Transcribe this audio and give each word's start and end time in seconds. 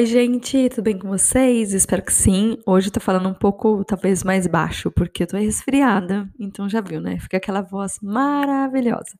Oi, 0.00 0.06
gente, 0.06 0.70
tudo 0.70 0.84
bem 0.84 0.98
com 0.98 1.08
vocês? 1.08 1.74
Espero 1.74 2.02
que 2.02 2.10
sim. 2.10 2.56
Hoje 2.64 2.88
eu 2.88 2.92
tô 2.92 3.00
falando 3.00 3.28
um 3.28 3.34
pouco, 3.34 3.84
talvez, 3.84 4.24
mais 4.24 4.46
baixo, 4.46 4.90
porque 4.90 5.24
eu 5.24 5.26
tô 5.26 5.36
resfriada, 5.36 6.26
então 6.38 6.66
já 6.70 6.80
viu, 6.80 7.02
né? 7.02 7.20
Fica 7.20 7.36
aquela 7.36 7.60
voz 7.60 7.98
maravilhosa. 8.00 9.18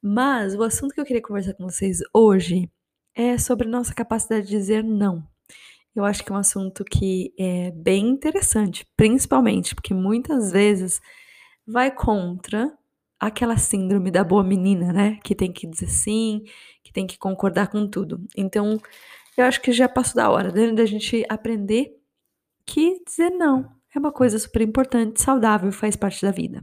Mas 0.00 0.54
o 0.54 0.62
assunto 0.62 0.94
que 0.94 1.00
eu 1.00 1.04
queria 1.04 1.20
conversar 1.20 1.54
com 1.54 1.64
vocês 1.64 1.98
hoje 2.14 2.70
é 3.12 3.36
sobre 3.38 3.66
nossa 3.66 3.92
capacidade 3.92 4.46
de 4.46 4.52
dizer 4.52 4.84
não. 4.84 5.20
Eu 5.96 6.04
acho 6.04 6.24
que 6.24 6.30
é 6.30 6.34
um 6.36 6.38
assunto 6.38 6.84
que 6.84 7.34
é 7.36 7.72
bem 7.72 8.06
interessante, 8.06 8.86
principalmente 8.96 9.74
porque 9.74 9.92
muitas 9.92 10.52
vezes 10.52 11.00
vai 11.66 11.90
contra 11.90 12.72
aquela 13.18 13.56
síndrome 13.56 14.12
da 14.12 14.22
boa 14.22 14.44
menina, 14.44 14.92
né? 14.92 15.18
Que 15.24 15.34
tem 15.34 15.52
que 15.52 15.66
dizer 15.66 15.88
sim, 15.88 16.44
que 16.84 16.92
tem 16.92 17.04
que 17.04 17.18
concordar 17.18 17.66
com 17.66 17.84
tudo. 17.88 18.24
Então, 18.36 18.80
eu 19.40 19.46
acho 19.46 19.60
que 19.60 19.72
já 19.72 19.88
passou 19.88 20.16
da 20.16 20.30
hora 20.30 20.52
né, 20.52 20.72
da 20.72 20.84
gente 20.84 21.24
aprender 21.28 21.96
que 22.66 23.02
dizer 23.04 23.30
não 23.30 23.78
é 23.94 23.98
uma 23.98 24.12
coisa 24.12 24.38
super 24.38 24.62
importante, 24.62 25.20
saudável 25.20 25.72
faz 25.72 25.96
parte 25.96 26.22
da 26.22 26.30
vida. 26.30 26.62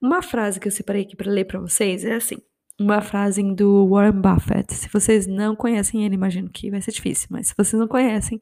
Uma 0.00 0.22
frase 0.22 0.58
que 0.58 0.66
eu 0.66 0.72
separei 0.72 1.02
aqui 1.02 1.14
para 1.14 1.30
ler 1.30 1.44
para 1.44 1.60
vocês 1.60 2.04
é 2.04 2.14
assim: 2.14 2.36
uma 2.78 3.00
frase 3.00 3.42
do 3.54 3.88
Warren 3.88 4.20
Buffett. 4.20 4.74
Se 4.74 4.88
vocês 4.88 5.26
não 5.26 5.54
conhecem 5.54 6.04
ele, 6.04 6.14
imagino 6.14 6.50
que 6.50 6.70
vai 6.70 6.82
ser 6.82 6.92
difícil, 6.92 7.28
mas 7.30 7.48
se 7.48 7.54
vocês 7.56 7.78
não 7.78 7.86
conhecem, 7.86 8.40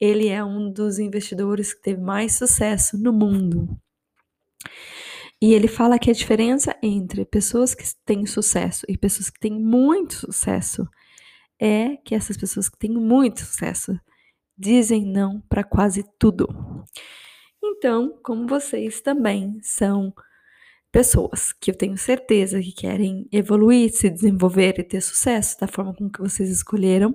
ele 0.00 0.28
é 0.28 0.44
um 0.44 0.70
dos 0.70 0.98
investidores 0.98 1.72
que 1.72 1.82
teve 1.82 2.00
mais 2.00 2.34
sucesso 2.34 2.98
no 2.98 3.12
mundo. 3.12 3.68
E 5.40 5.54
ele 5.54 5.66
fala 5.66 5.98
que 5.98 6.10
a 6.10 6.14
diferença 6.14 6.76
entre 6.82 7.24
pessoas 7.24 7.74
que 7.74 7.84
têm 8.04 8.26
sucesso 8.26 8.84
e 8.88 8.96
pessoas 8.96 9.30
que 9.30 9.40
têm 9.40 9.52
muito 9.52 10.14
sucesso 10.14 10.86
é 11.62 11.96
que 11.98 12.14
essas 12.14 12.36
pessoas 12.36 12.68
que 12.68 12.76
têm 12.76 12.90
muito 12.90 13.40
sucesso 13.40 13.96
dizem 14.58 15.06
não 15.06 15.40
para 15.48 15.62
quase 15.62 16.04
tudo. 16.18 16.48
Então, 17.62 18.18
como 18.24 18.48
vocês 18.48 19.00
também 19.00 19.60
são 19.62 20.12
pessoas 20.90 21.52
que 21.52 21.70
eu 21.70 21.74
tenho 21.76 21.96
certeza 21.96 22.60
que 22.60 22.72
querem 22.72 23.28
evoluir, 23.30 23.92
se 23.92 24.10
desenvolver 24.10 24.78
e 24.78 24.82
ter 24.82 25.00
sucesso 25.00 25.58
da 25.60 25.68
forma 25.68 25.94
como 25.94 26.10
que 26.10 26.20
vocês 26.20 26.50
escolheram, 26.50 27.14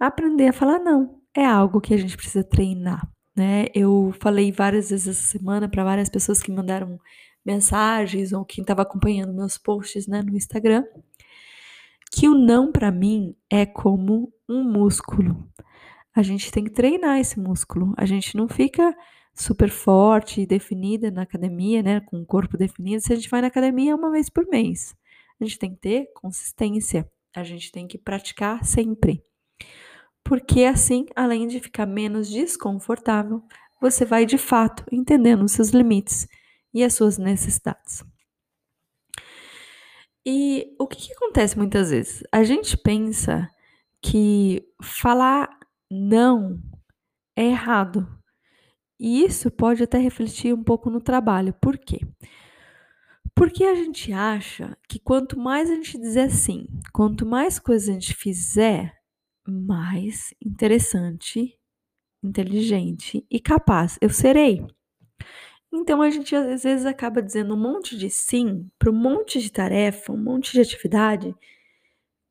aprender 0.00 0.48
a 0.48 0.52
falar 0.52 0.80
não 0.80 1.22
é 1.32 1.44
algo 1.44 1.80
que 1.80 1.94
a 1.94 1.96
gente 1.96 2.16
precisa 2.16 2.42
treinar, 2.42 3.08
né? 3.36 3.66
Eu 3.74 4.12
falei 4.20 4.50
várias 4.50 4.90
vezes 4.90 5.06
essa 5.06 5.38
semana 5.38 5.68
para 5.68 5.84
várias 5.84 6.08
pessoas 6.08 6.42
que 6.42 6.50
mandaram 6.50 6.98
mensagens 7.44 8.32
ou 8.32 8.44
quem 8.44 8.62
estava 8.62 8.82
acompanhando 8.82 9.32
meus 9.32 9.56
posts, 9.56 10.06
né, 10.08 10.22
no 10.22 10.34
Instagram, 10.34 10.84
que 12.10 12.28
o 12.28 12.34
não 12.34 12.72
para 12.72 12.90
mim 12.90 13.34
é 13.50 13.66
como 13.66 14.32
um 14.48 14.62
músculo. 14.64 15.48
A 16.14 16.22
gente 16.22 16.50
tem 16.50 16.64
que 16.64 16.70
treinar 16.70 17.18
esse 17.18 17.38
músculo. 17.38 17.92
A 17.96 18.06
gente 18.06 18.36
não 18.36 18.48
fica 18.48 18.96
super 19.34 19.68
forte 19.70 20.40
e 20.40 20.46
definida 20.46 21.10
na 21.10 21.22
academia, 21.22 21.82
né, 21.82 22.00
com 22.00 22.20
o 22.20 22.26
corpo 22.26 22.56
definido, 22.56 23.02
se 23.02 23.12
a 23.12 23.16
gente 23.16 23.28
vai 23.28 23.42
na 23.42 23.48
academia 23.48 23.94
uma 23.94 24.10
vez 24.10 24.30
por 24.30 24.46
mês. 24.46 24.94
A 25.38 25.44
gente 25.44 25.58
tem 25.58 25.70
que 25.74 25.80
ter 25.80 26.10
consistência. 26.14 27.06
A 27.34 27.44
gente 27.44 27.70
tem 27.70 27.86
que 27.86 27.98
praticar 27.98 28.64
sempre. 28.64 29.22
Porque 30.24 30.64
assim, 30.64 31.04
além 31.14 31.46
de 31.46 31.60
ficar 31.60 31.84
menos 31.84 32.30
desconfortável, 32.30 33.42
você 33.80 34.06
vai 34.06 34.24
de 34.24 34.38
fato 34.38 34.84
entendendo 34.90 35.44
os 35.44 35.52
seus 35.52 35.68
limites 35.68 36.26
e 36.72 36.82
as 36.82 36.94
suas 36.94 37.18
necessidades. 37.18 38.02
E 40.28 40.74
o 40.76 40.88
que, 40.88 41.06
que 41.06 41.12
acontece 41.12 41.56
muitas 41.56 41.90
vezes? 41.90 42.24
A 42.32 42.42
gente 42.42 42.76
pensa 42.76 43.48
que 44.02 44.60
falar 44.82 45.48
não 45.88 46.60
é 47.36 47.44
errado. 47.44 48.08
E 48.98 49.22
isso 49.22 49.52
pode 49.52 49.84
até 49.84 49.98
refletir 49.98 50.52
um 50.52 50.64
pouco 50.64 50.90
no 50.90 51.00
trabalho. 51.00 51.54
Por 51.62 51.78
quê? 51.78 52.00
Porque 53.36 53.62
a 53.62 53.74
gente 53.76 54.12
acha 54.12 54.76
que 54.88 54.98
quanto 54.98 55.38
mais 55.38 55.70
a 55.70 55.74
gente 55.74 55.96
dizer 55.96 56.30
sim, 56.30 56.66
quanto 56.92 57.24
mais 57.24 57.60
coisas 57.60 57.88
a 57.88 57.92
gente 57.92 58.14
fizer, 58.14 58.96
mais 59.46 60.34
interessante, 60.44 61.56
inteligente 62.20 63.24
e 63.30 63.38
capaz 63.38 63.96
eu 64.00 64.10
serei. 64.10 64.66
Então 65.72 66.00
a 66.02 66.10
gente 66.10 66.34
às 66.34 66.62
vezes 66.62 66.86
acaba 66.86 67.22
dizendo 67.22 67.54
um 67.54 67.58
monte 67.58 67.96
de 67.96 68.08
sim 68.10 68.68
para 68.78 68.90
um 68.90 68.94
monte 68.94 69.40
de 69.40 69.50
tarefa, 69.50 70.12
um 70.12 70.16
monte 70.16 70.52
de 70.52 70.60
atividade 70.60 71.34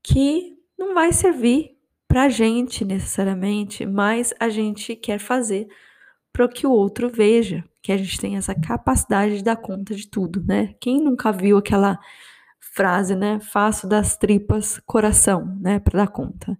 que 0.03 0.57
não 0.77 0.93
vai 0.93 1.11
servir 1.11 1.75
para 2.07 2.23
a 2.23 2.29
gente 2.29 2.85
necessariamente, 2.85 3.85
mas 3.85 4.33
a 4.39 4.49
gente 4.49 4.95
quer 4.95 5.19
fazer 5.19 5.67
para 6.31 6.47
que 6.47 6.67
o 6.67 6.71
outro 6.71 7.09
veja 7.09 7.63
que 7.81 7.91
a 7.91 7.97
gente 7.97 8.19
tem 8.19 8.35
essa 8.37 8.55
capacidade 8.55 9.37
de 9.37 9.43
dar 9.43 9.57
conta 9.57 9.95
de 9.95 10.07
tudo, 10.07 10.43
né? 10.43 10.75
Quem 10.79 11.01
nunca 11.01 11.31
viu 11.31 11.57
aquela 11.57 11.99
frase, 12.59 13.15
né? 13.15 13.39
Faço 13.39 13.87
das 13.87 14.17
tripas 14.17 14.79
coração, 14.85 15.57
né? 15.61 15.79
Para 15.79 15.99
dar 16.05 16.07
conta. 16.07 16.57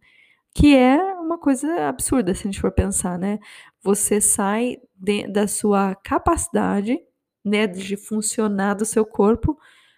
Que 0.54 0.76
é 0.76 1.15
uma 1.26 1.38
coisa 1.38 1.88
absurda 1.88 2.34
se 2.34 2.42
a 2.42 2.52
gente 2.52 2.62
for 2.62 2.72
pensar, 2.72 3.18
né? 3.18 3.40
Você 3.82 4.22
sai 4.22 4.78
de, 4.96 5.28
da 5.28 5.48
sua 5.48 5.96
capacidade, 5.96 6.98
né, 7.44 7.68
de 7.68 7.98
funcionar 7.98 8.76
do 8.76 8.86
seu 8.86 9.06
corpo 9.06 9.58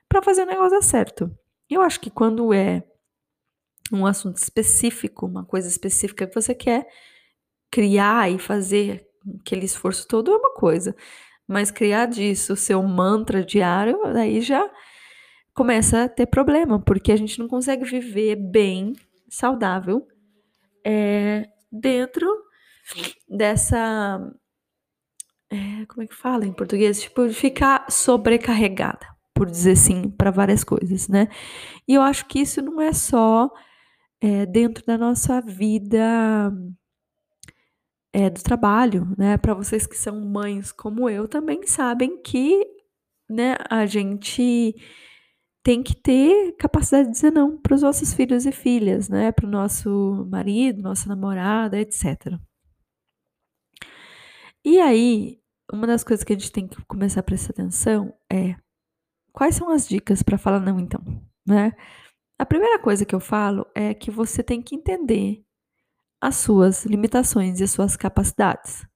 para 0.10 0.22
fazer 0.22 0.44
o 0.44 0.46
negócio 0.46 0.72
dar 0.72 0.82
certo. 0.82 1.32
Eu 1.70 1.82
acho 1.82 2.00
que 2.00 2.10
quando 2.10 2.54
é 2.54 2.84
um 3.92 4.06
assunto 4.06 4.38
específico, 4.38 5.26
uma 5.26 5.46
coisa 5.46 5.68
específica 5.68 6.28
que 6.28 6.36
você 6.36 6.54
quer 6.54 6.88
criar 7.72 8.32
e 8.32 8.40
fazer 8.40 9.06
aquele 9.42 9.66
esforço 9.66 10.08
todo 10.08 10.32
é 10.32 10.36
uma 10.38 10.54
coisa, 10.54 10.96
mas 11.48 11.72
criar 11.72 12.06
disso 12.06 12.56
seu 12.56 12.82
mantra 12.84 13.44
diário, 13.44 14.06
aí 14.06 14.42
já 14.42 14.70
começa 15.54 16.04
a 16.04 16.10
ter 16.10 16.28
problema, 16.28 16.80
porque 16.80 17.12
a 17.12 17.16
gente 17.16 17.40
não 17.40 17.48
consegue 17.48 17.84
viver 17.84 18.36
bem, 18.36 18.94
saudável, 19.30 20.08
é, 20.88 21.50
dentro 21.70 22.26
dessa. 23.28 24.20
É, 25.50 25.86
como 25.88 26.04
é 26.04 26.08
que 26.08 26.16
fala 26.16 26.46
em 26.46 26.54
português? 26.54 27.02
Tipo, 27.02 27.30
ficar 27.30 27.92
sobrecarregada, 27.92 29.06
por 29.34 29.50
dizer 29.50 29.76
sim, 29.76 30.10
para 30.10 30.32
várias 30.32 30.64
coisas, 30.64 31.10
né? 31.10 31.28
E 31.88 31.94
eu 31.96 32.02
acho 32.02 32.26
que 32.28 32.40
isso 32.40 32.62
não 32.62 32.82
é 32.82 32.94
só 32.94 33.50
é, 34.22 34.46
dentro 34.46 34.86
da 34.86 34.98
nossa 34.98 35.42
vida 35.42 36.52
é, 38.14 38.30
do 38.30 38.42
trabalho, 38.42 39.14
né? 39.18 39.38
Para 39.38 39.54
vocês 39.54 39.86
que 39.86 39.98
são 39.98 40.22
mães 40.22 40.72
como 40.72 41.10
eu, 41.10 41.28
também 41.28 41.66
sabem 41.68 42.22
que 42.22 42.66
né, 43.30 43.56
a 43.70 43.86
gente 43.86 44.76
tem 45.68 45.84
que 45.84 45.94
ter 45.94 46.54
capacidade 46.54 47.10
de 47.10 47.12
dizer 47.12 47.30
não 47.30 47.58
para 47.58 47.76
os 47.76 47.82
nossos 47.82 48.14
filhos 48.14 48.46
e 48.46 48.54
filhas, 48.54 49.10
né? 49.10 49.34
Para 49.34 49.46
o 49.46 49.50
nosso 49.50 50.26
marido, 50.32 50.82
nossa 50.82 51.10
namorada, 51.10 51.78
etc. 51.78 52.40
E 54.64 54.80
aí, 54.80 55.42
uma 55.70 55.86
das 55.86 56.06
coisas 56.06 56.24
que 56.24 56.32
a 56.32 56.38
gente 56.38 56.54
tem 56.54 56.70
que 56.70 56.82
começar 56.86 57.20
a 57.20 57.24
prestar 57.24 57.52
atenção 57.52 58.14
é 58.32 58.56
quais 59.34 59.56
são 59.56 59.70
as 59.70 59.90
dicas 59.90 60.24
para 60.24 60.38
falar 60.38 60.62
não, 60.62 60.80
então, 60.80 61.04
né? 61.46 61.74
A 62.40 62.46
primeira 62.46 62.80
coisa 62.80 63.04
que 63.04 63.14
eu 63.14 63.20
falo 63.20 63.68
é 63.76 63.94
que 63.94 64.10
você 64.10 64.42
tem 64.42 64.62
que 64.62 64.74
entender 64.74 65.44
as 66.22 66.38
suas 66.38 66.86
limitações 66.86 67.60
e 67.60 67.66
as 67.66 67.72
suas 67.72 67.98
capacidades. 67.98 68.88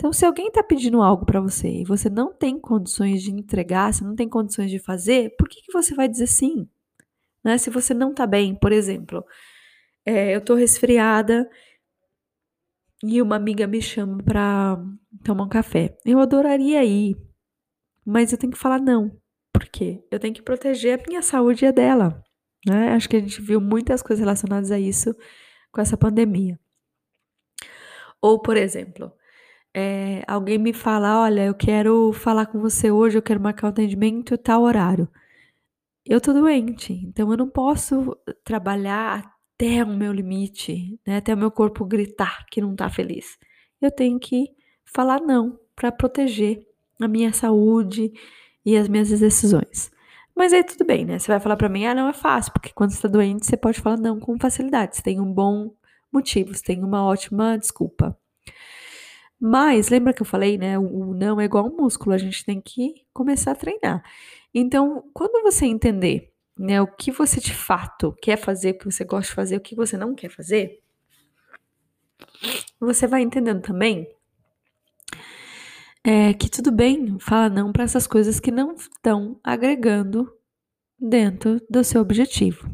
Então, 0.00 0.14
se 0.14 0.24
alguém 0.24 0.46
está 0.46 0.62
pedindo 0.62 1.02
algo 1.02 1.26
para 1.26 1.42
você 1.42 1.68
e 1.68 1.84
você 1.84 2.08
não 2.08 2.32
tem 2.32 2.58
condições 2.58 3.22
de 3.22 3.30
entregar, 3.30 3.92
se 3.92 4.02
não 4.02 4.16
tem 4.16 4.26
condições 4.26 4.70
de 4.70 4.78
fazer, 4.78 5.36
por 5.36 5.46
que, 5.46 5.60
que 5.60 5.70
você 5.70 5.94
vai 5.94 6.08
dizer 6.08 6.26
sim? 6.26 6.66
Né? 7.44 7.58
Se 7.58 7.68
você 7.68 7.92
não 7.92 8.10
está 8.10 8.26
bem, 8.26 8.54
por 8.54 8.72
exemplo, 8.72 9.22
é, 10.06 10.34
eu 10.34 10.38
estou 10.38 10.56
resfriada 10.56 11.46
e 13.04 13.20
uma 13.20 13.36
amiga 13.36 13.66
me 13.66 13.82
chama 13.82 14.22
para 14.24 14.82
tomar 15.22 15.44
um 15.44 15.50
café. 15.50 15.98
Eu 16.02 16.18
adoraria 16.18 16.82
ir, 16.82 17.14
mas 18.02 18.32
eu 18.32 18.38
tenho 18.38 18.54
que 18.54 18.58
falar 18.58 18.80
não. 18.80 19.14
Por 19.52 19.66
quê? 19.66 20.02
Eu 20.10 20.18
tenho 20.18 20.32
que 20.32 20.40
proteger 20.40 20.98
a 20.98 21.02
minha 21.06 21.20
saúde 21.20 21.66
e 21.66 21.68
a 21.68 21.72
dela. 21.72 22.24
Né? 22.66 22.88
Acho 22.94 23.06
que 23.06 23.16
a 23.16 23.20
gente 23.20 23.42
viu 23.42 23.60
muitas 23.60 24.00
coisas 24.00 24.20
relacionadas 24.20 24.70
a 24.70 24.78
isso 24.78 25.14
com 25.70 25.82
essa 25.82 25.98
pandemia. 25.98 26.58
Ou, 28.22 28.40
por 28.40 28.56
exemplo, 28.56 29.12
é, 29.74 30.22
alguém 30.26 30.58
me 30.58 30.72
fala: 30.72 31.22
Olha, 31.22 31.44
eu 31.44 31.54
quero 31.54 32.12
falar 32.12 32.46
com 32.46 32.58
você 32.60 32.90
hoje, 32.90 33.18
eu 33.18 33.22
quero 33.22 33.40
marcar 33.40 33.66
o 33.66 33.70
um 33.70 33.70
atendimento 33.70 34.36
tal 34.38 34.62
horário. 34.62 35.08
Eu 36.04 36.20
tô 36.20 36.32
doente, 36.32 36.92
então 36.92 37.30
eu 37.30 37.36
não 37.36 37.48
posso 37.48 38.16
trabalhar 38.44 39.34
até 39.54 39.84
o 39.84 39.88
meu 39.88 40.12
limite, 40.12 40.98
né, 41.06 41.18
até 41.18 41.34
o 41.34 41.36
meu 41.36 41.50
corpo 41.50 41.84
gritar 41.84 42.46
que 42.50 42.60
não 42.60 42.74
tá 42.74 42.88
feliz. 42.88 43.38
Eu 43.80 43.90
tenho 43.90 44.18
que 44.18 44.48
falar 44.84 45.20
não 45.20 45.58
para 45.76 45.92
proteger 45.92 46.66
a 47.00 47.06
minha 47.06 47.32
saúde 47.32 48.12
e 48.64 48.76
as 48.76 48.88
minhas 48.88 49.08
decisões. 49.08 49.90
Mas 50.34 50.52
aí 50.52 50.64
tudo 50.64 50.84
bem, 50.84 51.04
né? 51.04 51.18
Você 51.18 51.28
vai 51.28 51.40
falar 51.40 51.56
para 51.56 51.68
mim, 51.68 51.86
ah, 51.86 51.94
não 51.94 52.08
é 52.08 52.12
fácil, 52.12 52.52
porque 52.52 52.70
quando 52.74 52.90
você 52.92 53.02
tá 53.02 53.08
doente, 53.08 53.46
você 53.46 53.56
pode 53.56 53.80
falar 53.80 53.98
não 53.98 54.18
com 54.18 54.38
facilidade. 54.38 54.96
Você 54.96 55.02
tem 55.02 55.20
um 55.20 55.32
bom 55.32 55.74
motivo, 56.12 56.54
você 56.54 56.62
tem 56.62 56.82
uma 56.82 57.04
ótima 57.04 57.58
desculpa. 57.58 58.16
Mas 59.40 59.88
lembra 59.88 60.12
que 60.12 60.20
eu 60.20 60.26
falei, 60.26 60.58
né? 60.58 60.78
O 60.78 61.14
não 61.14 61.40
é 61.40 61.44
igual 61.44 61.66
um 61.66 61.76
músculo, 61.76 62.14
a 62.14 62.18
gente 62.18 62.44
tem 62.44 62.60
que 62.60 63.06
começar 63.12 63.52
a 63.52 63.54
treinar. 63.54 64.04
Então, 64.52 65.04
quando 65.14 65.42
você 65.42 65.64
entender, 65.64 66.32
né, 66.58 66.80
o 66.82 66.86
que 66.86 67.10
você 67.10 67.40
de 67.40 67.54
fato 67.54 68.14
quer 68.20 68.36
fazer, 68.36 68.72
o 68.72 68.78
que 68.78 68.84
você 68.84 69.04
gosta 69.04 69.28
de 69.30 69.34
fazer, 69.34 69.56
o 69.56 69.60
que 69.60 69.74
você 69.74 69.96
não 69.96 70.14
quer 70.14 70.28
fazer, 70.28 70.82
você 72.78 73.06
vai 73.06 73.22
entendendo 73.22 73.62
também 73.62 74.08
é, 76.04 76.32
que 76.34 76.50
tudo 76.50 76.70
bem 76.72 77.18
falar 77.18 77.50
não 77.50 77.72
para 77.72 77.84
essas 77.84 78.06
coisas 78.06 78.40
que 78.40 78.50
não 78.50 78.74
estão 78.74 79.38
agregando 79.44 80.30
dentro 80.98 81.60
do 81.68 81.82
seu 81.84 82.00
objetivo. 82.00 82.68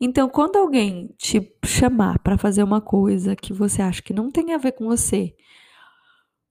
Então, 0.00 0.28
quando 0.28 0.56
alguém 0.56 1.12
te 1.18 1.52
chamar 1.64 2.20
para 2.20 2.38
fazer 2.38 2.62
uma 2.62 2.80
coisa 2.80 3.34
que 3.34 3.52
você 3.52 3.82
acha 3.82 4.02
que 4.02 4.12
não 4.12 4.30
tem 4.30 4.54
a 4.54 4.58
ver 4.58 4.72
com 4.72 4.86
você, 4.86 5.34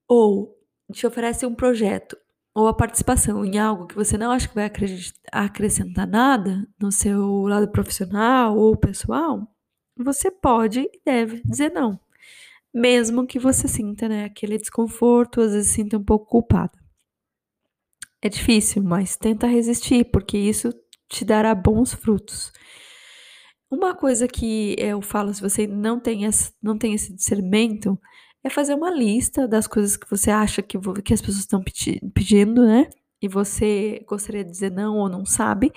ou 0.07 0.57
te 0.91 1.05
oferece 1.05 1.45
um 1.45 1.53
projeto 1.53 2.17
ou 2.57 2.67
a 2.67 2.73
participação 2.73 3.45
em 3.45 3.59
algo 3.59 3.85
que 3.85 3.93
você 3.93 4.17
não 4.17 4.31
acha 4.31 4.47
que 4.47 4.55
vai 4.55 4.71
acrescentar 5.31 6.07
nada 6.07 6.67
no 6.79 6.91
seu 6.91 7.43
lado 7.43 7.67
profissional 7.71 8.57
ou 8.57 8.75
pessoal, 8.75 9.47
você 9.95 10.31
pode 10.31 10.79
e 10.79 11.01
deve 11.05 11.41
dizer 11.43 11.71
não. 11.71 11.99
Mesmo 12.73 13.27
que 13.27 13.37
você 13.37 13.67
sinta 13.67 14.09
né, 14.09 14.25
aquele 14.25 14.57
desconforto, 14.57 15.41
às 15.41 15.51
vezes 15.51 15.71
sinta 15.71 15.97
um 15.97 16.03
pouco 16.03 16.25
culpada. 16.25 16.73
É 18.21 18.29
difícil, 18.29 18.83
mas 18.83 19.15
tenta 19.15 19.45
resistir, 19.45 20.05
porque 20.05 20.37
isso 20.37 20.73
te 21.07 21.23
dará 21.23 21.53
bons 21.53 21.93
frutos. 21.93 22.51
Uma 23.69 23.93
coisa 23.93 24.27
que 24.27 24.75
eu 24.79 25.01
falo, 25.01 25.33
se 25.33 25.41
você 25.41 25.67
não 25.67 25.99
tem 25.99 26.23
esse, 26.23 26.53
não 26.61 26.77
tem 26.77 26.93
esse 26.93 27.13
discernimento, 27.13 27.99
é 28.47 28.49
fazer 28.49 28.73
uma 28.73 28.89
lista 28.89 29.47
das 29.47 29.67
coisas 29.67 29.95
que 29.95 30.09
você 30.09 30.31
acha 30.31 30.61
que, 30.61 30.77
que 31.03 31.13
as 31.13 31.21
pessoas 31.21 31.39
estão 31.39 31.61
pedi 31.61 32.01
pedindo, 32.13 32.65
né? 32.65 32.89
E 33.21 33.27
você 33.27 34.03
gostaria 34.07 34.43
de 34.43 34.51
dizer 34.51 34.71
não 34.71 34.97
ou 34.97 35.09
não 35.09 35.25
sabe, 35.25 35.71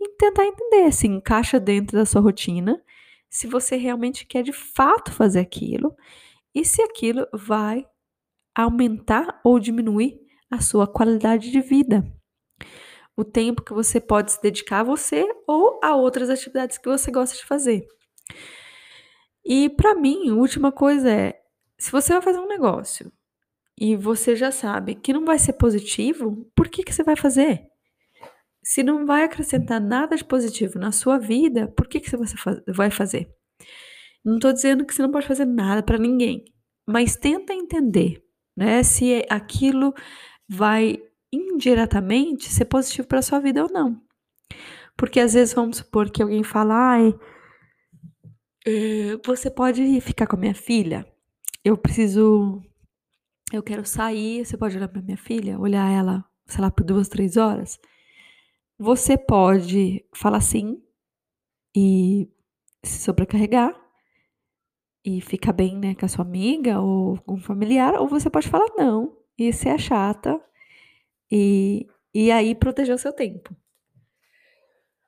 e 0.00 0.08
tentar 0.16 0.44
entender 0.44 0.92
se 0.92 1.06
encaixa 1.06 1.60
dentro 1.60 1.96
da 1.96 2.04
sua 2.04 2.20
rotina, 2.20 2.80
se 3.28 3.46
você 3.46 3.76
realmente 3.76 4.26
quer 4.26 4.42
de 4.42 4.52
fato 4.52 5.12
fazer 5.12 5.40
aquilo 5.40 5.94
e 6.54 6.64
se 6.64 6.82
aquilo 6.82 7.26
vai 7.32 7.86
aumentar 8.54 9.40
ou 9.44 9.60
diminuir 9.60 10.20
a 10.50 10.60
sua 10.60 10.86
qualidade 10.86 11.50
de 11.50 11.60
vida. 11.60 12.04
O 13.16 13.24
tempo 13.24 13.62
que 13.62 13.72
você 13.72 14.00
pode 14.00 14.32
se 14.32 14.42
dedicar 14.42 14.80
a 14.80 14.84
você 14.84 15.26
ou 15.46 15.78
a 15.82 15.94
outras 15.94 16.28
atividades 16.28 16.76
que 16.76 16.88
você 16.88 17.10
gosta 17.10 17.36
de 17.36 17.44
fazer. 17.44 17.86
E 19.44 19.68
para 19.70 19.94
mim, 19.94 20.30
a 20.30 20.34
última 20.34 20.72
coisa 20.72 21.10
é 21.10 21.39
se 21.80 21.90
você 21.90 22.12
vai 22.12 22.20
fazer 22.20 22.38
um 22.38 22.46
negócio 22.46 23.10
e 23.76 23.96
você 23.96 24.36
já 24.36 24.50
sabe 24.52 24.94
que 24.94 25.14
não 25.14 25.24
vai 25.24 25.38
ser 25.38 25.54
positivo, 25.54 26.46
por 26.54 26.68
que, 26.68 26.82
que 26.84 26.92
você 26.92 27.02
vai 27.02 27.16
fazer? 27.16 27.66
Se 28.62 28.82
não 28.82 29.06
vai 29.06 29.24
acrescentar 29.24 29.80
nada 29.80 30.14
de 30.14 30.22
positivo 30.22 30.78
na 30.78 30.92
sua 30.92 31.18
vida, 31.18 31.68
por 31.68 31.88
que, 31.88 31.98
que 31.98 32.10
você 32.10 32.36
vai 32.68 32.90
fazer? 32.90 33.34
Não 34.22 34.34
estou 34.34 34.52
dizendo 34.52 34.84
que 34.84 34.94
você 34.94 35.00
não 35.00 35.10
pode 35.10 35.26
fazer 35.26 35.46
nada 35.46 35.82
para 35.82 35.96
ninguém, 35.96 36.44
mas 36.86 37.16
tenta 37.16 37.54
entender 37.54 38.22
né, 38.54 38.82
se 38.82 39.24
aquilo 39.30 39.94
vai 40.46 41.02
indiretamente 41.32 42.50
ser 42.50 42.66
positivo 42.66 43.08
para 43.08 43.22
sua 43.22 43.40
vida 43.40 43.62
ou 43.62 43.72
não. 43.72 43.98
Porque 44.98 45.18
às 45.18 45.32
vezes 45.32 45.54
vamos 45.54 45.78
supor 45.78 46.10
que 46.10 46.22
alguém 46.22 46.42
fala, 46.44 46.74
ai, 46.74 47.14
eh, 48.66 49.16
você 49.24 49.50
pode 49.50 49.98
ficar 50.02 50.26
com 50.26 50.36
a 50.36 50.38
minha 50.38 50.54
filha? 50.54 51.06
Eu 51.64 51.76
preciso. 51.76 52.62
Eu 53.52 53.62
quero 53.62 53.84
sair. 53.84 54.44
Você 54.44 54.56
pode 54.56 54.76
olhar 54.76 54.88
para 54.88 55.02
minha 55.02 55.16
filha, 55.16 55.58
olhar 55.58 55.90
ela, 55.90 56.24
sei 56.46 56.60
lá, 56.60 56.70
por 56.70 56.84
duas, 56.84 57.08
três 57.08 57.36
horas. 57.36 57.78
Você 58.78 59.18
pode 59.18 60.04
falar 60.14 60.40
sim 60.40 60.82
e 61.76 62.28
se 62.82 63.00
sobrecarregar 63.02 63.78
e 65.04 65.20
ficar 65.20 65.52
bem, 65.52 65.76
né, 65.76 65.94
com 65.94 66.04
a 66.04 66.08
sua 66.08 66.24
amiga 66.24 66.80
ou 66.80 67.18
com 67.22 67.34
um 67.34 67.40
familiar, 67.40 67.94
ou 67.94 68.08
você 68.08 68.28
pode 68.30 68.48
falar 68.48 68.68
não 68.76 69.16
e 69.38 69.52
ser 69.52 69.78
chata 69.78 70.40
e, 71.30 71.86
e 72.14 72.30
aí 72.30 72.54
proteger 72.54 72.94
o 72.94 72.98
seu 72.98 73.12
tempo. 73.12 73.54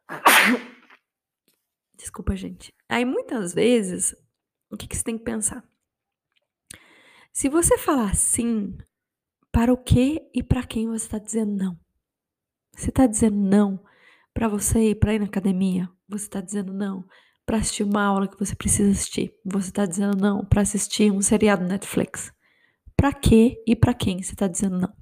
Desculpa, 1.97 2.35
gente. 2.37 2.75
Aí 2.89 3.05
muitas 3.05 3.55
vezes, 3.55 4.15
o 4.71 4.77
que, 4.77 4.87
que 4.89 4.97
você 4.97 5.05
tem 5.05 5.19
que 5.19 5.25
pensar? 5.25 5.65
Se 7.33 7.49
você 7.49 7.79
falar 7.79 8.15
sim, 8.15 8.77
para 9.51 9.73
o 9.73 9.77
que 9.77 10.21
e 10.35 10.43
para 10.43 10.63
quem 10.65 10.87
você 10.87 11.07
está 11.07 11.19
dizendo 11.19 11.57
não? 11.57 11.81
Você 12.77 12.91
está 12.91 13.07
dizendo 13.07 13.37
não 13.37 13.83
para 14.35 14.49
você 14.49 14.91
ir 14.91 14.97
para 14.97 15.15
ir 15.15 15.19
na 15.19 15.25
academia? 15.25 15.89
Você 16.07 16.27
está 16.27 16.43
dizendo 16.43 16.75
não 16.75 17.07
para 17.47 17.57
assistir 17.57 17.85
uma 17.85 18.05
aula 18.05 18.29
que 18.29 18.39
você 18.39 18.55
precisa 18.55 18.91
assistir? 18.91 19.35
Você 19.47 19.71
está 19.71 19.87
dizendo 19.87 20.15
não 20.15 20.45
para 20.45 20.61
assistir 20.61 21.11
um 21.11 21.23
seriado 21.23 21.65
Netflix? 21.65 22.31
Para 22.95 23.15
que 23.15 23.57
e 23.67 23.75
para 23.75 23.95
quem 23.95 24.23
você 24.23 24.35
está 24.35 24.47
dizendo 24.47 24.79
não? 24.79 24.95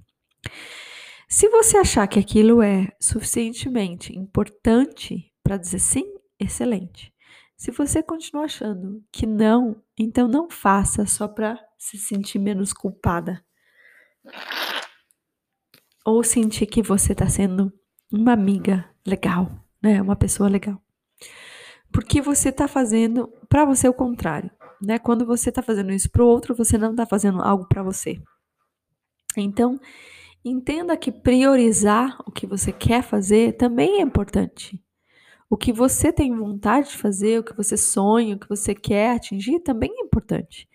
Se 1.28 1.48
você 1.48 1.78
achar 1.78 2.06
que 2.06 2.20
aquilo 2.20 2.62
é 2.62 2.92
suficientemente 3.00 4.16
importante 4.16 5.32
para 5.42 5.56
dizer 5.56 5.80
sim, 5.80 6.14
excelente. 6.38 7.12
Se 7.56 7.72
você 7.72 8.04
continuar 8.04 8.44
achando 8.44 9.04
que 9.10 9.26
não, 9.26 9.82
então 9.98 10.28
não 10.28 10.48
faça 10.48 11.04
só 11.06 11.26
para 11.26 11.58
se 11.80 11.96
sentir 11.96 12.38
menos 12.38 12.74
culpada. 12.74 13.42
Ou 16.04 16.22
sentir 16.22 16.66
que 16.66 16.82
você 16.82 17.12
está 17.12 17.26
sendo 17.26 17.72
uma 18.12 18.32
amiga 18.32 18.88
legal, 19.04 19.50
né? 19.82 20.00
Uma 20.00 20.14
pessoa 20.14 20.48
legal. 20.48 20.80
Porque 21.90 22.20
você 22.20 22.50
está 22.50 22.68
fazendo 22.68 23.28
para 23.48 23.64
você 23.64 23.88
o 23.88 23.94
contrário, 23.94 24.50
né? 24.80 24.98
Quando 24.98 25.24
você 25.24 25.48
está 25.48 25.62
fazendo 25.62 25.90
isso 25.90 26.10
para 26.10 26.22
o 26.22 26.26
outro, 26.26 26.54
você 26.54 26.76
não 26.76 26.90
está 26.90 27.06
fazendo 27.06 27.40
algo 27.40 27.66
para 27.66 27.82
você. 27.82 28.22
Então, 29.34 29.80
entenda 30.44 30.96
que 30.98 31.10
priorizar 31.10 32.18
o 32.26 32.30
que 32.30 32.46
você 32.46 32.72
quer 32.72 33.02
fazer 33.02 33.56
também 33.56 34.00
é 34.00 34.02
importante. 34.02 34.82
O 35.48 35.56
que 35.56 35.72
você 35.72 36.12
tem 36.12 36.36
vontade 36.36 36.90
de 36.90 36.98
fazer, 36.98 37.40
o 37.40 37.44
que 37.44 37.56
você 37.56 37.76
sonha, 37.76 38.36
o 38.36 38.38
que 38.38 38.48
você 38.48 38.74
quer 38.74 39.16
atingir 39.16 39.60
também 39.60 39.90
é 39.98 40.04
importante. 40.04 40.68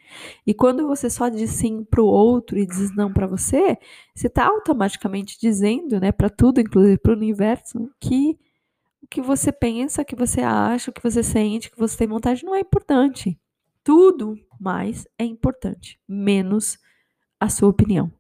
E 0.46 0.54
quando 0.54 0.88
você 0.88 1.10
só 1.10 1.30
diz 1.30 1.52
sim 1.52 1.84
para 1.84 2.02
o 2.02 2.06
outro 2.06 2.58
e 2.58 2.66
diz 2.66 2.96
não 2.96 3.12
para 3.12 3.28
você, 3.28 3.78
você 4.16 4.28
está 4.28 4.46
automaticamente 4.46 5.38
dizendo, 5.40 6.00
né, 6.00 6.12
para 6.12 6.30
tudo, 6.30 6.62
inclusive 6.62 6.98
para 6.98 7.14
o 7.14 7.16
universo, 7.16 7.90
que 8.00 8.38
o 9.02 9.08
que 9.08 9.22
você 9.22 9.52
pensa, 9.52 10.02
o 10.02 10.06
que 10.06 10.16
você 10.16 10.42
acha, 10.42 10.90
o 10.90 10.94
que 10.94 11.04
você 11.04 11.22
sente, 11.22 11.68
o 11.68 11.72
que 11.72 11.80
você 11.80 11.98
tem 11.98 12.08
vontade 12.08 12.44
não 12.44 12.56
é 12.56 12.60
importante. 12.60 13.40
Tudo 13.84 14.36
mais 14.60 15.08
é 15.18 15.24
importante, 15.24 16.00
menos 16.08 16.80
a 17.40 17.50
sua 17.50 17.70
opinião, 17.70 18.12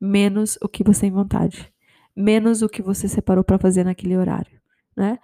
menos 0.00 0.58
o 0.60 0.68
que 0.68 0.82
você 0.82 1.02
tem 1.02 1.12
vontade, 1.12 1.72
menos 2.16 2.62
o 2.62 2.68
que 2.68 2.82
você 2.82 3.08
separou 3.08 3.44
para 3.44 3.58
fazer 3.58 3.84
naquele 3.84 4.16
horário, 4.16 4.60
né? 4.96 5.18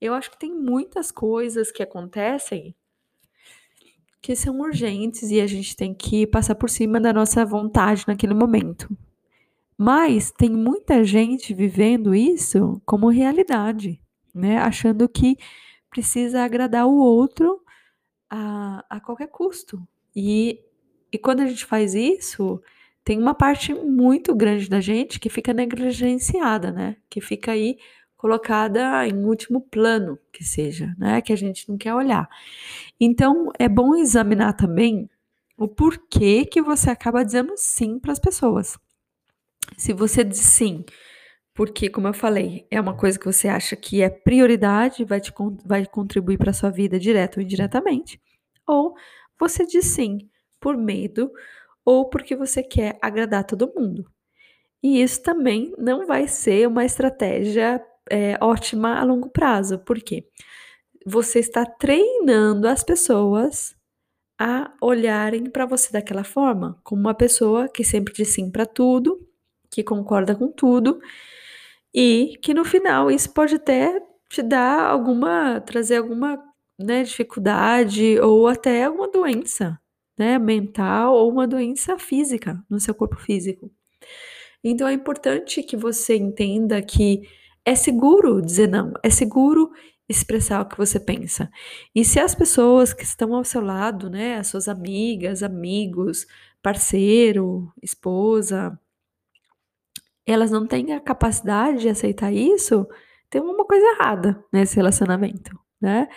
Eu 0.00 0.14
acho 0.14 0.30
que 0.30 0.38
tem 0.38 0.54
muitas 0.54 1.10
coisas 1.10 1.70
que 1.70 1.82
acontecem 1.82 2.74
que 4.26 4.34
são 4.34 4.58
urgentes 4.58 5.30
e 5.30 5.40
a 5.40 5.46
gente 5.46 5.76
tem 5.76 5.94
que 5.94 6.26
passar 6.26 6.56
por 6.56 6.68
cima 6.68 6.98
da 6.98 7.12
nossa 7.12 7.44
vontade 7.44 8.02
naquele 8.08 8.34
momento. 8.34 8.88
Mas 9.78 10.32
tem 10.32 10.50
muita 10.50 11.04
gente 11.04 11.54
vivendo 11.54 12.12
isso 12.12 12.82
como 12.84 13.08
realidade, 13.08 14.02
né? 14.34 14.58
Achando 14.58 15.08
que 15.08 15.36
precisa 15.88 16.42
agradar 16.42 16.88
o 16.88 16.96
outro 16.96 17.60
a, 18.28 18.84
a 18.90 18.98
qualquer 18.98 19.28
custo. 19.28 19.80
E, 20.14 20.58
e 21.12 21.18
quando 21.18 21.42
a 21.42 21.46
gente 21.46 21.64
faz 21.64 21.94
isso, 21.94 22.60
tem 23.04 23.22
uma 23.22 23.32
parte 23.32 23.72
muito 23.74 24.34
grande 24.34 24.68
da 24.68 24.80
gente 24.80 25.20
que 25.20 25.30
fica 25.30 25.54
negligenciada, 25.54 26.72
né? 26.72 26.96
Que 27.08 27.20
fica 27.20 27.52
aí 27.52 27.78
colocada 28.16 29.06
em 29.06 29.24
último 29.24 29.60
plano, 29.60 30.18
que 30.32 30.44
seja, 30.44 30.94
né? 30.98 31.20
Que 31.20 31.32
a 31.32 31.36
gente 31.36 31.68
não 31.68 31.76
quer 31.76 31.94
olhar. 31.94 32.28
Então, 33.00 33.50
é 33.58 33.68
bom 33.68 33.94
examinar 33.94 34.54
também 34.54 35.08
o 35.56 35.68
porquê 35.68 36.44
que 36.44 36.60
você 36.60 36.90
acaba 36.90 37.24
dizendo 37.24 37.52
sim 37.56 37.98
para 37.98 38.12
as 38.12 38.18
pessoas. 38.18 38.78
Se 39.76 39.92
você 39.92 40.22
diz 40.22 40.38
sim, 40.38 40.84
porque, 41.54 41.88
como 41.88 42.06
eu 42.06 42.14
falei, 42.14 42.66
é 42.70 42.80
uma 42.80 42.94
coisa 42.94 43.18
que 43.18 43.24
você 43.24 43.48
acha 43.48 43.74
que 43.74 44.02
é 44.02 44.10
prioridade, 44.10 45.04
vai, 45.04 45.20
te, 45.20 45.32
vai 45.64 45.86
contribuir 45.86 46.36
para 46.38 46.50
a 46.50 46.54
sua 46.54 46.70
vida 46.70 46.98
direto 46.98 47.38
ou 47.38 47.42
indiretamente, 47.42 48.20
ou 48.66 48.94
você 49.38 49.66
diz 49.66 49.86
sim 49.86 50.28
por 50.60 50.76
medo 50.76 51.30
ou 51.84 52.08
porque 52.08 52.36
você 52.36 52.62
quer 52.62 52.98
agradar 53.00 53.44
todo 53.44 53.72
mundo. 53.74 54.10
E 54.82 55.00
isso 55.02 55.22
também 55.22 55.74
não 55.78 56.06
vai 56.06 56.28
ser 56.28 56.68
uma 56.68 56.84
estratégia 56.84 57.82
é, 58.10 58.36
ótima 58.40 58.98
a 58.98 59.04
longo 59.04 59.30
prazo, 59.30 59.78
porque 59.80 60.26
você 61.04 61.38
está 61.38 61.64
treinando 61.64 62.68
as 62.68 62.82
pessoas 62.82 63.76
a 64.38 64.72
olharem 64.82 65.44
para 65.44 65.64
você 65.64 65.90
daquela 65.92 66.24
forma, 66.24 66.78
como 66.84 67.00
uma 67.00 67.14
pessoa 67.14 67.68
que 67.68 67.84
sempre 67.84 68.12
diz 68.12 68.28
sim 68.28 68.50
para 68.50 68.66
tudo, 68.66 69.18
que 69.70 69.82
concorda 69.82 70.34
com 70.34 70.48
tudo 70.50 71.00
e 71.94 72.38
que 72.42 72.52
no 72.52 72.64
final 72.64 73.10
isso 73.10 73.32
pode 73.32 73.54
até 73.54 74.00
te 74.28 74.42
dar 74.42 74.84
alguma, 74.90 75.60
trazer 75.60 75.96
alguma 75.96 76.42
né, 76.78 77.02
dificuldade 77.02 78.18
ou 78.20 78.46
até 78.46 78.84
alguma 78.84 79.08
doença, 79.08 79.80
né, 80.18 80.38
mental 80.38 81.14
ou 81.14 81.30
uma 81.30 81.46
doença 81.46 81.98
física 81.98 82.62
no 82.68 82.78
seu 82.78 82.94
corpo 82.94 83.16
físico. 83.16 83.70
Então 84.62 84.88
é 84.88 84.92
importante 84.92 85.62
que 85.62 85.76
você 85.76 86.16
entenda 86.16 86.82
que 86.82 87.22
é 87.66 87.74
seguro 87.74 88.40
dizer 88.40 88.68
não, 88.68 88.92
é 89.02 89.10
seguro 89.10 89.72
expressar 90.08 90.60
o 90.62 90.66
que 90.68 90.76
você 90.78 91.00
pensa. 91.00 91.50
E 91.94 92.04
se 92.04 92.20
as 92.20 92.34
pessoas 92.34 92.94
que 92.94 93.02
estão 93.02 93.34
ao 93.34 93.44
seu 93.44 93.60
lado, 93.60 94.08
né, 94.08 94.36
as 94.38 94.46
suas 94.46 94.68
amigas, 94.68 95.42
amigos, 95.42 96.26
parceiro, 96.62 97.72
esposa, 97.82 98.78
elas 100.24 100.50
não 100.50 100.66
têm 100.66 100.92
a 100.92 101.00
capacidade 101.00 101.80
de 101.80 101.88
aceitar 101.88 102.32
isso, 102.32 102.86
tem 103.28 103.40
uma 103.40 103.64
coisa 103.64 103.84
errada 103.94 104.44
nesse 104.52 104.76
relacionamento, 104.76 105.58
né? 105.80 106.08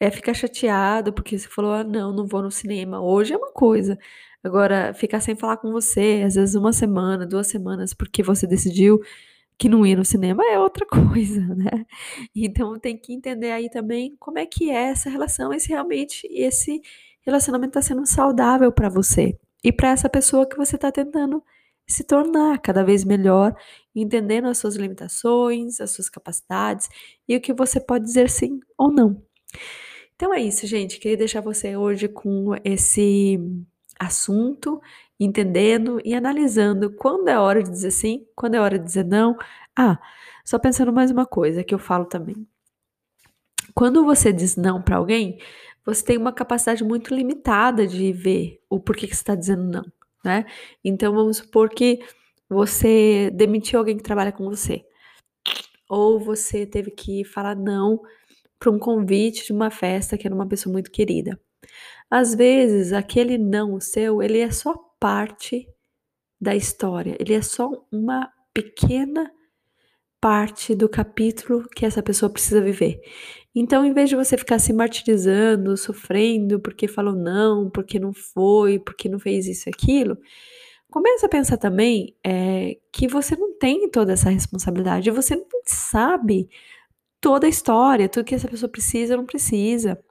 É 0.00 0.10
ficar 0.10 0.34
chateado 0.34 1.12
porque 1.12 1.38
você 1.38 1.48
falou, 1.48 1.72
ah, 1.72 1.84
não, 1.84 2.12
não 2.12 2.26
vou 2.26 2.42
no 2.42 2.50
cinema. 2.50 3.00
Hoje 3.00 3.32
é 3.34 3.36
uma 3.36 3.52
coisa. 3.52 3.98
Agora, 4.44 4.94
ficar 4.94 5.20
sem 5.20 5.34
falar 5.36 5.56
com 5.58 5.72
você, 5.72 6.22
às 6.26 6.34
vezes 6.34 6.54
uma 6.54 6.72
semana, 6.72 7.26
duas 7.26 7.48
semanas, 7.48 7.94
porque 7.94 8.22
você 8.22 8.46
decidiu 8.46 9.00
que 9.58 9.68
não 9.68 9.86
ia 9.86 9.96
no 9.96 10.04
cinema 10.04 10.44
é 10.44 10.58
outra 10.58 10.86
coisa, 10.86 11.40
né? 11.54 11.86
Então 12.34 12.78
tem 12.78 12.96
que 12.96 13.12
entender 13.12 13.50
aí 13.50 13.70
também 13.70 14.16
como 14.18 14.38
é 14.38 14.46
que 14.46 14.70
é 14.70 14.90
essa 14.90 15.10
relação, 15.10 15.52
e 15.52 15.60
se 15.60 15.68
realmente 15.68 16.26
esse 16.30 16.80
relacionamento 17.22 17.78
está 17.78 17.82
sendo 17.82 18.06
saudável 18.06 18.70
para 18.72 18.88
você 18.88 19.38
e 19.64 19.72
para 19.72 19.90
essa 19.90 20.08
pessoa 20.08 20.48
que 20.48 20.56
você 20.56 20.76
está 20.76 20.92
tentando 20.92 21.42
se 21.88 22.04
tornar 22.04 22.58
cada 22.60 22.84
vez 22.84 23.04
melhor, 23.04 23.54
entendendo 23.94 24.48
as 24.48 24.58
suas 24.58 24.76
limitações, 24.76 25.80
as 25.80 25.92
suas 25.92 26.08
capacidades 26.08 26.88
e 27.28 27.36
o 27.36 27.40
que 27.40 27.52
você 27.52 27.80
pode 27.80 28.04
dizer 28.04 28.28
sim 28.28 28.60
ou 28.76 28.92
não. 28.92 29.22
Então 30.16 30.32
é 30.32 30.40
isso, 30.40 30.66
gente. 30.66 30.98
Queria 30.98 31.16
deixar 31.16 31.40
você 31.40 31.76
hoje 31.76 32.08
com 32.08 32.54
esse 32.64 33.38
assunto, 33.98 34.80
entendendo 35.18 36.00
e 36.04 36.14
analisando 36.14 36.92
quando 36.94 37.28
é 37.28 37.38
hora 37.38 37.62
de 37.62 37.70
dizer 37.70 37.90
sim, 37.90 38.26
quando 38.34 38.54
é 38.54 38.60
hora 38.60 38.78
de 38.78 38.84
dizer 38.84 39.04
não. 39.04 39.36
Ah, 39.76 39.98
só 40.44 40.58
pensando 40.58 40.92
mais 40.92 41.10
uma 41.10 41.26
coisa 41.26 41.64
que 41.64 41.74
eu 41.74 41.78
falo 41.78 42.04
também. 42.06 42.46
Quando 43.74 44.04
você 44.04 44.32
diz 44.32 44.56
não 44.56 44.82
para 44.82 44.96
alguém, 44.96 45.38
você 45.84 46.04
tem 46.04 46.18
uma 46.18 46.32
capacidade 46.32 46.82
muito 46.84 47.14
limitada 47.14 47.86
de 47.86 48.12
ver 48.12 48.60
o 48.70 48.80
porquê 48.80 49.06
que 49.06 49.14
você 49.14 49.22
está 49.22 49.34
dizendo 49.34 49.64
não 49.64 49.84
né? 50.26 50.44
Então 50.84 51.14
vamos 51.14 51.38
supor 51.38 51.70
que 51.70 52.00
você 52.48 53.30
demitiu 53.32 53.78
alguém 53.78 53.96
que 53.96 54.02
trabalha 54.02 54.32
com 54.32 54.44
você, 54.44 54.84
ou 55.88 56.18
você 56.18 56.66
teve 56.66 56.90
que 56.90 57.24
falar 57.24 57.54
não 57.56 58.02
para 58.58 58.70
um 58.70 58.78
convite 58.78 59.46
de 59.46 59.52
uma 59.52 59.70
festa 59.70 60.18
que 60.18 60.26
era 60.26 60.34
uma 60.34 60.48
pessoa 60.48 60.72
muito 60.72 60.90
querida. 60.90 61.40
Às 62.10 62.34
vezes, 62.34 62.92
aquele 62.92 63.38
não 63.38 63.80
seu, 63.80 64.22
ele 64.22 64.40
é 64.40 64.50
só 64.50 64.74
parte 65.06 65.68
da 66.40 66.56
história, 66.56 67.16
ele 67.20 67.32
é 67.32 67.40
só 67.40 67.70
uma 67.92 68.28
pequena 68.52 69.30
parte 70.20 70.74
do 70.74 70.88
capítulo 70.88 71.68
que 71.68 71.86
essa 71.86 72.02
pessoa 72.02 72.28
precisa 72.28 72.60
viver. 72.60 73.00
Então, 73.54 73.84
em 73.84 73.92
vez 73.92 74.10
de 74.10 74.16
você 74.16 74.36
ficar 74.36 74.58
se 74.58 74.72
martirizando, 74.72 75.76
sofrendo 75.76 76.58
porque 76.58 76.88
falou 76.88 77.14
não, 77.14 77.70
porque 77.70 78.00
não 78.00 78.12
foi, 78.12 78.80
porque 78.80 79.08
não 79.08 79.20
fez 79.20 79.46
isso 79.46 79.68
e 79.68 79.70
aquilo, 79.70 80.18
comece 80.90 81.24
a 81.24 81.28
pensar 81.28 81.56
também 81.56 82.16
é, 82.26 82.76
que 82.90 83.06
você 83.06 83.36
não 83.36 83.56
tem 83.56 83.88
toda 83.88 84.12
essa 84.12 84.28
responsabilidade, 84.28 85.08
você 85.12 85.36
não 85.36 85.46
sabe 85.64 86.50
toda 87.20 87.46
a 87.46 87.48
história, 87.48 88.08
tudo 88.08 88.24
que 88.24 88.34
essa 88.34 88.48
pessoa 88.48 88.68
precisa 88.68 89.14
ou 89.14 89.18
não 89.18 89.26
precisa. 89.26 90.02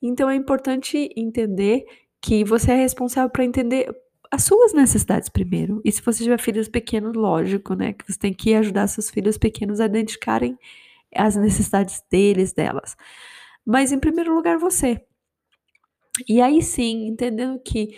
Então, 0.00 0.30
é 0.30 0.34
importante 0.34 1.10
entender 1.14 1.84
que 2.18 2.44
você 2.44 2.70
é 2.70 2.76
responsável 2.76 3.28
para 3.28 3.44
entender 3.44 3.94
as 4.32 4.44
suas 4.44 4.72
necessidades 4.72 5.28
primeiro. 5.28 5.82
E 5.84 5.92
se 5.92 6.00
você 6.00 6.24
tiver 6.24 6.40
filhos 6.40 6.66
pequenos, 6.66 7.14
lógico, 7.14 7.74
né? 7.74 7.92
Que 7.92 8.10
você 8.10 8.18
tem 8.18 8.32
que 8.32 8.54
ajudar 8.54 8.86
seus 8.86 9.10
filhos 9.10 9.36
pequenos 9.36 9.78
a 9.78 9.84
identificarem 9.84 10.58
as 11.14 11.36
necessidades 11.36 12.02
deles, 12.10 12.54
delas. 12.54 12.96
Mas 13.66 13.92
em 13.92 14.00
primeiro 14.00 14.34
lugar, 14.34 14.58
você. 14.58 15.02
E 16.26 16.40
aí 16.40 16.62
sim, 16.62 17.08
entendendo 17.08 17.60
que 17.60 17.90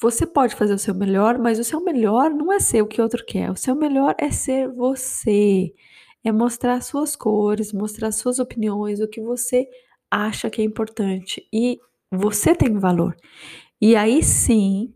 você 0.00 0.26
pode 0.26 0.54
fazer 0.54 0.72
o 0.72 0.78
seu 0.78 0.94
melhor, 0.94 1.38
mas 1.38 1.58
o 1.58 1.64
seu 1.64 1.82
melhor 1.82 2.30
não 2.30 2.50
é 2.50 2.58
ser 2.60 2.82
o 2.82 2.86
que 2.86 3.02
outro 3.02 3.22
quer. 3.24 3.50
O 3.50 3.56
seu 3.56 3.74
melhor 3.74 4.14
é 4.18 4.30
ser 4.30 4.68
você. 4.68 5.72
É 6.24 6.32
mostrar 6.32 6.80
suas 6.80 7.14
cores, 7.14 7.74
mostrar 7.74 8.10
suas 8.10 8.38
opiniões, 8.38 9.00
o 9.00 9.08
que 9.08 9.20
você 9.20 9.68
acha 10.10 10.48
que 10.48 10.62
é 10.62 10.64
importante. 10.64 11.46
E 11.52 11.78
você 12.10 12.54
tem 12.54 12.78
valor. 12.78 13.14
E 13.80 13.96
aí 13.96 14.22
sim, 14.22 14.94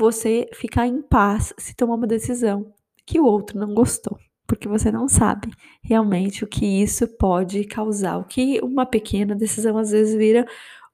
você 0.00 0.48
ficar 0.54 0.86
em 0.86 1.00
paz 1.02 1.54
se 1.58 1.76
tomar 1.76 1.94
uma 1.94 2.06
decisão 2.06 2.72
que 3.06 3.20
o 3.20 3.24
outro 3.24 3.58
não 3.58 3.74
gostou 3.74 4.18
porque 4.50 4.66
você 4.66 4.90
não 4.90 5.06
sabe 5.06 5.48
realmente 5.80 6.42
o 6.42 6.46
que 6.48 6.82
isso 6.82 7.06
pode 7.06 7.62
causar. 7.62 8.18
O 8.18 8.24
que 8.24 8.58
uma 8.64 8.84
pequena 8.84 9.32
decisão 9.32 9.78
às 9.78 9.92
vezes 9.92 10.16
vira 10.16 10.44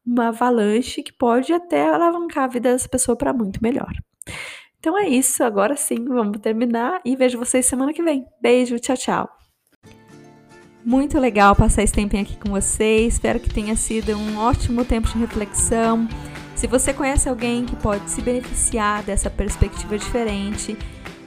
uma 0.05 0.29
avalanche 0.29 1.03
que 1.03 1.11
pode 1.11 1.55
até 1.55 1.89
alavancar 1.89 2.45
a 2.45 2.49
vida 2.49 2.71
dessa 2.71 2.87
pessoa 2.87 3.17
para 3.17 3.33
muito 3.33 3.59
melhor. 3.63 3.91
Então 4.79 4.99
é 4.99 5.09
isso, 5.09 5.43
agora 5.43 5.75
sim, 5.75 6.05
vamos 6.05 6.39
terminar 6.41 7.01
e 7.03 7.17
vejo 7.17 7.39
vocês 7.39 7.65
semana 7.65 7.95
que 7.95 8.03
vem. 8.03 8.27
Beijo, 8.43 8.79
tchau, 8.79 8.97
tchau. 8.97 9.29
Muito 10.85 11.19
legal 11.19 11.57
passar 11.57 11.83
esse 11.83 11.95
tempinho 11.95 12.25
aqui 12.25 12.37
com 12.37 12.51
vocês. 12.51 13.15
Espero 13.15 13.41
que 13.41 13.53
tenha 13.53 13.75
sido 13.75 14.15
um 14.15 14.37
ótimo 14.37 14.85
tempo 14.85 15.09
de 15.09 15.17
reflexão. 15.17 16.07
Se 16.57 16.67
você 16.67 16.93
conhece 16.93 17.29
alguém 17.29 17.65
que 17.67 17.77
pode 17.77 18.11
se 18.11 18.21
beneficiar 18.23 19.03
dessa 19.03 19.29
perspectiva 19.29 19.99
diferente, 19.99 20.75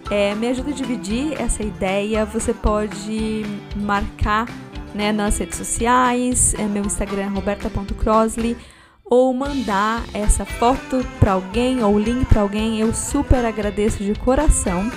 é, 0.09 0.33
me 0.33 0.47
ajuda 0.47 0.71
a 0.71 0.73
dividir 0.73 1.39
essa 1.39 1.61
ideia. 1.61 2.25
Você 2.25 2.51
pode 2.51 3.43
marcar 3.75 4.47
né, 4.93 5.11
nas 5.11 5.37
redes 5.37 5.57
sociais, 5.57 6.55
é, 6.55 6.63
meu 6.63 6.83
Instagram 6.83 7.21
é 7.21 7.27
roberta.crosley, 7.27 8.57
ou 9.05 9.31
mandar 9.31 10.03
essa 10.15 10.45
foto 10.45 11.05
para 11.19 11.33
alguém 11.33 11.83
ou 11.83 11.99
link 11.99 12.25
para 12.25 12.41
alguém. 12.41 12.79
Eu 12.79 12.91
super 12.91 13.45
agradeço 13.45 14.03
de 14.03 14.15
coração. 14.15 14.91